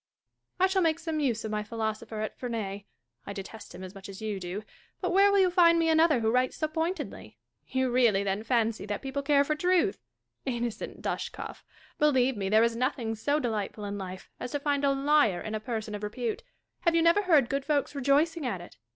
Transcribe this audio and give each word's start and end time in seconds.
Catharine. 0.59 0.65
I 0.65 0.67
shall 0.67 0.81
make 0.81 0.97
some 0.97 1.19
use 1.19 1.45
of 1.45 1.51
my 1.51 1.61
philosopher 1.61 2.21
at 2.21 2.35
Ferney. 2.35 2.87
I 3.27 3.33
detest 3.33 3.75
him 3.75 3.83
as 3.83 3.93
much 3.93 4.09
as 4.09 4.19
you 4.19 4.39
do; 4.39 4.63
but 4.99 5.11
where 5.11 5.31
will 5.31 5.37
you 5.37 5.51
find 5.51 5.77
me 5.77 5.89
another 5.89 6.21
who 6.21 6.31
writes 6.31 6.57
so 6.57 6.67
pointedly 6.67 7.37
% 7.53 7.67
You 7.67 7.91
really, 7.91 8.23
then, 8.23 8.41
fancy 8.41 8.87
that 8.87 9.03
people 9.03 9.21
care 9.21 9.43
for 9.43 9.53
truth? 9.53 9.99
Innocent 10.43 11.03
Dashkof! 11.03 11.63
Believe 11.99 12.35
me, 12.35 12.49
there 12.49 12.63
is 12.63 12.75
nothing 12.75 13.13
so 13.13 13.39
delightful 13.39 13.85
in 13.85 13.99
life 13.99 14.31
as 14.39 14.53
to 14.53 14.59
find 14.59 14.83
a 14.83 14.89
liar 14.89 15.39
in 15.39 15.53
a 15.53 15.59
person 15.59 15.93
of 15.93 16.01
repute. 16.01 16.41
Have 16.79 16.95
you 16.95 17.03
never 17.03 17.21
heard 17.21 17.47
good 17.47 17.63
folks 17.63 17.93
rejoicing 17.93 18.43
at 18.43 18.59
it 18.59 18.77